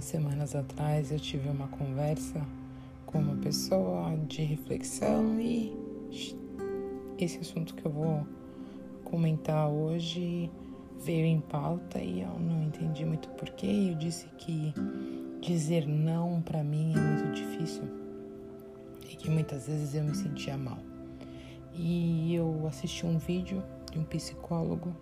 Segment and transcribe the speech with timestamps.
[0.00, 2.40] algumas semanas atrás eu tive uma conversa
[3.04, 5.76] com uma pessoa de reflexão e
[7.18, 8.26] esse assunto que eu vou
[9.04, 10.50] comentar hoje
[11.04, 13.90] veio em pauta e eu não entendi muito porquê.
[13.90, 14.72] Eu disse que
[15.40, 17.84] dizer não para mim é muito difícil
[19.04, 20.78] e que muitas vezes eu me sentia mal.
[21.74, 24.96] E eu assisti um vídeo de um psicólogo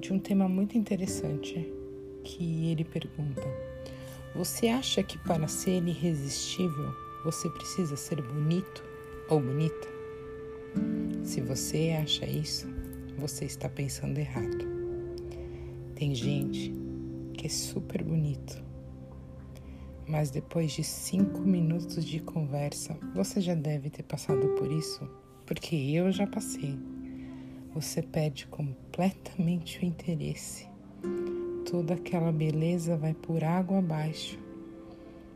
[0.00, 1.81] de um tema muito interessante
[2.22, 3.42] que ele pergunta:
[4.34, 8.82] Você acha que para ser irresistível você precisa ser bonito
[9.28, 9.88] ou bonita?
[11.22, 12.66] Se você acha isso,
[13.18, 14.72] você está pensando errado.
[15.94, 16.74] Tem gente
[17.34, 18.62] que é super bonito,
[20.08, 25.08] mas depois de cinco minutos de conversa, você já deve ter passado por isso,
[25.46, 26.78] porque eu já passei.
[27.74, 30.66] Você perde completamente o interesse
[31.72, 34.38] toda aquela beleza vai por água abaixo.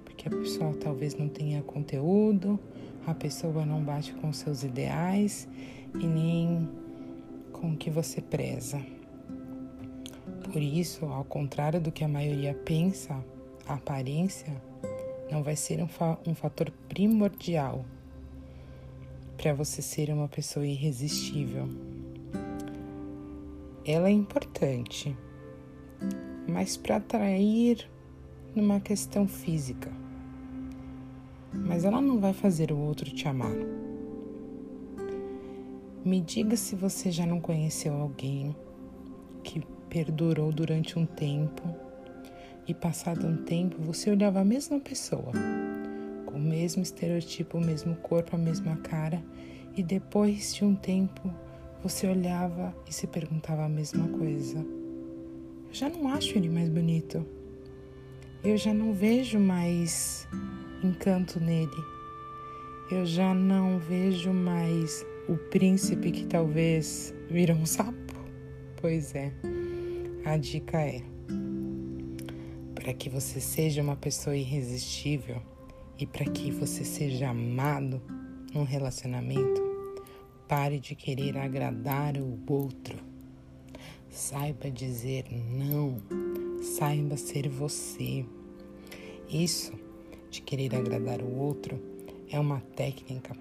[0.04, 2.60] Porque a pessoa talvez não tenha conteúdo,
[3.06, 5.48] a pessoa não bate com seus ideais
[5.98, 6.68] e nem
[7.54, 8.84] com o que você preza.
[10.52, 13.18] Por isso, ao contrário do que a maioria pensa,
[13.66, 14.52] a aparência
[15.32, 17.82] não vai ser um, fa um fator primordial
[19.38, 21.66] para você ser uma pessoa irresistível.
[23.86, 25.16] Ela é importante,
[26.48, 27.88] mas para atrair
[28.54, 29.92] numa questão física.
[31.52, 33.54] Mas ela não vai fazer o outro te amar.
[36.04, 38.54] Me diga se você já não conheceu alguém
[39.42, 41.62] que perdurou durante um tempo
[42.66, 45.32] e passado um tempo você olhava a mesma pessoa,
[46.24, 49.22] com o mesmo estereotipo, o mesmo corpo, a mesma cara,
[49.76, 51.32] e depois de um tempo
[51.82, 54.64] você olhava e se perguntava a mesma coisa
[55.76, 57.22] já não acho ele mais bonito.
[58.42, 60.26] Eu já não vejo mais
[60.82, 61.84] encanto nele.
[62.90, 68.14] Eu já não vejo mais o príncipe que talvez vira um sapo.
[68.80, 69.30] Pois é,
[70.24, 71.02] a dica é:
[72.74, 75.42] para que você seja uma pessoa irresistível
[75.98, 78.00] e para que você seja amado
[78.54, 79.62] num relacionamento,
[80.48, 83.05] pare de querer agradar o outro.
[84.16, 85.98] Saiba dizer não,
[86.62, 88.24] saiba ser você.
[89.28, 89.74] Isso
[90.30, 91.78] de querer agradar o outro
[92.30, 93.36] é uma técnica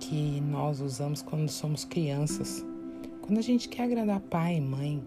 [0.00, 2.64] que nós usamos quando somos crianças.
[3.20, 5.04] Quando a gente quer agradar pai e mãe,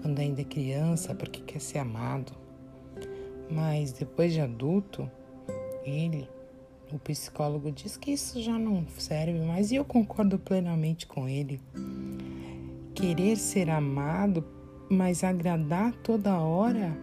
[0.00, 2.32] quando ainda é criança porque quer ser amado.
[3.50, 5.10] Mas depois de adulto,
[5.84, 6.28] ele,
[6.92, 11.60] o psicólogo, diz que isso já não serve mais e eu concordo plenamente com ele
[12.98, 14.44] querer ser amado,
[14.90, 16.98] mas agradar toda hora,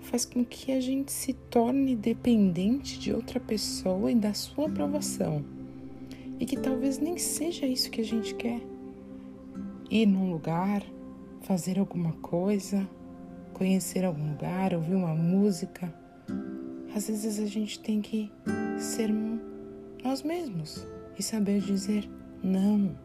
[0.00, 5.44] faz com que a gente se torne dependente de outra pessoa e da sua aprovação.
[6.40, 8.60] E que talvez nem seja isso que a gente quer.
[9.88, 10.82] Ir num lugar,
[11.42, 12.84] fazer alguma coisa,
[13.54, 15.94] conhecer algum lugar, ouvir uma música.
[16.92, 18.32] Às vezes a gente tem que
[18.80, 19.14] ser
[20.02, 20.84] nós mesmos
[21.16, 22.10] e saber dizer
[22.42, 22.98] não.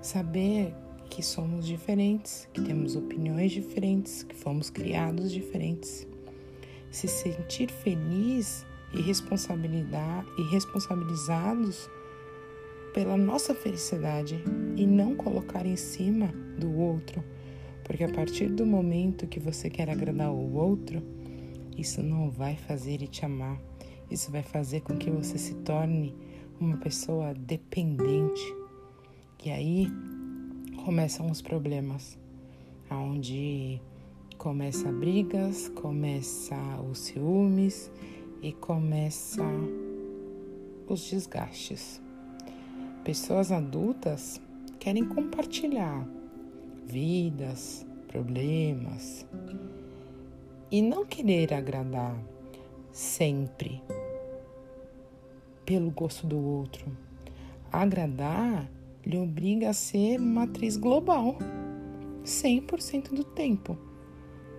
[0.00, 0.74] Saber
[1.10, 6.06] que somos diferentes, que temos opiniões diferentes, que fomos criados diferentes.
[6.90, 11.88] Se sentir feliz e responsabilidade e responsabilizados
[12.94, 14.42] pela nossa felicidade
[14.76, 16.28] e não colocar em cima
[16.58, 17.22] do outro,
[17.84, 21.02] porque a partir do momento que você quer agradar o outro,
[21.76, 23.60] isso não vai fazer ele te amar.
[24.10, 26.14] Isso vai fazer com que você se torne
[26.58, 28.42] uma pessoa dependente.
[29.44, 29.88] E aí
[30.86, 32.16] começam os problemas,
[32.88, 33.80] onde
[34.38, 36.54] começa brigas, começa
[36.88, 37.90] os ciúmes
[38.40, 39.42] e começa
[40.86, 42.00] os desgastes.
[43.02, 44.40] Pessoas adultas
[44.78, 46.06] querem compartilhar
[46.86, 49.26] vidas, problemas
[50.70, 52.16] e não querer agradar
[52.92, 53.82] sempre
[55.64, 56.96] pelo gosto do outro.
[57.72, 58.70] Agradar
[59.06, 61.38] lhe obriga a ser uma atriz global
[62.24, 63.78] 100% do tempo.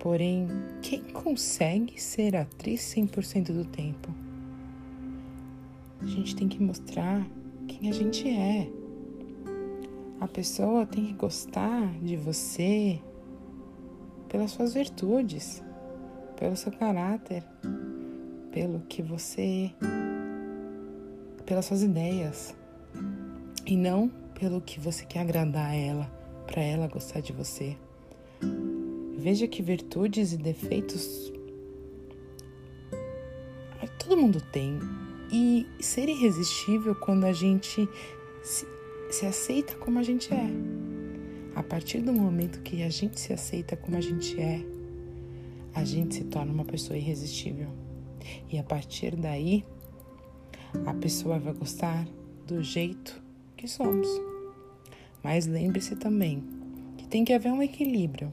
[0.00, 0.48] Porém,
[0.80, 4.08] quem consegue ser atriz 100% do tempo?
[6.00, 7.26] A gente tem que mostrar
[7.66, 8.70] quem a gente é.
[10.18, 13.00] A pessoa tem que gostar de você
[14.28, 15.62] pelas suas virtudes,
[16.36, 17.44] pelo seu caráter,
[18.50, 19.70] pelo que você.
[21.44, 22.56] pelas suas ideias.
[23.66, 26.04] E não pelo que você quer agradar a ela,
[26.46, 27.76] para ela gostar de você.
[29.18, 31.32] Veja que virtudes e defeitos
[34.18, 34.78] mundo tem.
[35.30, 37.88] E ser irresistível quando a gente
[38.42, 38.66] se,
[39.10, 40.48] se aceita como a gente é.
[41.54, 44.64] A partir do momento que a gente se aceita como a gente é,
[45.74, 47.68] a gente se torna uma pessoa irresistível.
[48.50, 49.64] E a partir daí,
[50.86, 52.06] a pessoa vai gostar
[52.46, 53.22] do jeito
[53.58, 54.08] que somos.
[55.22, 56.42] Mas lembre-se também
[56.96, 58.32] que tem que haver um equilíbrio,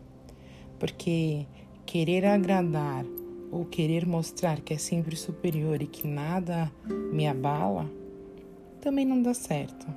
[0.79, 1.45] porque
[1.85, 3.05] querer agradar
[3.51, 6.71] ou querer mostrar que é sempre superior e que nada
[7.11, 7.89] me abala
[8.85, 9.87] também não dá certo.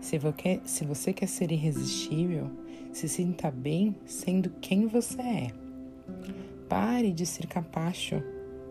[0.00, 2.50] Se você, quer ser irresistível,
[2.90, 5.50] se sinta bem sendo quem você é.
[6.70, 8.22] Pare de ser capacho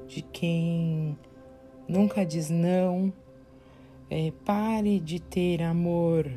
[0.08, 1.16] de quem
[1.88, 3.14] nunca diz não.
[4.10, 6.32] É, pare de ter amor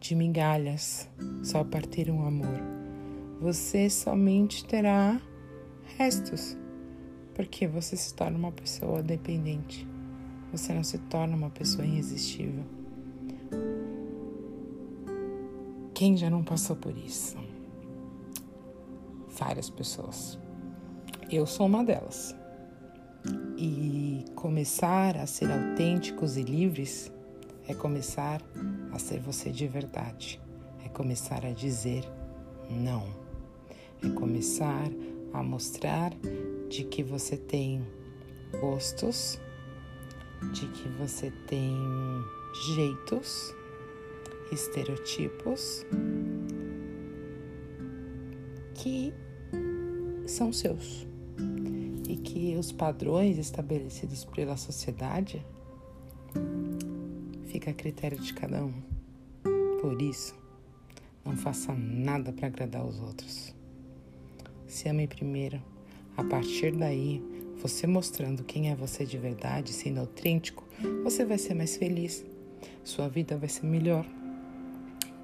[0.00, 1.08] de migalhas
[1.42, 2.60] só para ter um amor.
[3.40, 5.20] Você somente terá
[5.96, 6.56] restos,
[7.34, 9.86] porque você se torna uma pessoa dependente.
[10.50, 12.64] Você não se torna uma pessoa irresistível.
[15.94, 17.36] Quem já não passou por isso?
[19.28, 20.38] Várias pessoas.
[21.30, 22.34] Eu sou uma delas.
[23.58, 27.10] E começar a ser autênticos e livres
[27.66, 28.42] é começar
[28.92, 30.38] a ser você de verdade,
[30.84, 32.04] é começar a dizer
[32.70, 33.02] não,
[34.04, 34.90] é começar
[35.32, 36.12] a mostrar
[36.68, 37.82] de que você tem
[38.60, 39.40] gostos,
[40.52, 41.74] de que você tem
[42.74, 43.54] jeitos,
[44.52, 45.86] estereotipos
[48.74, 49.14] que
[50.26, 51.06] são seus
[52.22, 55.44] que os padrões estabelecidos pela sociedade
[57.46, 58.74] fica a critério de cada um.
[59.80, 60.34] Por isso,
[61.24, 63.54] não faça nada para agradar os outros.
[64.66, 65.62] Se ame primeiro.
[66.16, 67.22] A partir daí,
[67.60, 70.64] você mostrando quem é você de verdade, sendo autêntico,
[71.02, 72.24] você vai ser mais feliz.
[72.82, 74.06] Sua vida vai ser melhor.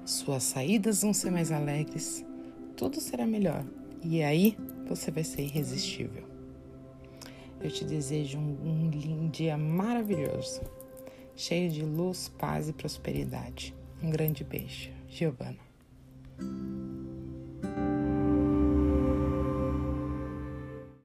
[0.05, 2.25] Suas saídas vão ser mais alegres.
[2.75, 3.65] Tudo será melhor.
[4.03, 4.57] E aí,
[4.87, 6.32] você vai ser irresistível.
[7.63, 10.61] Eu te desejo um, um dia maravilhoso,
[11.33, 13.73] cheio de luz, paz e prosperidade.
[14.01, 15.63] Um grande beijo, Giovana.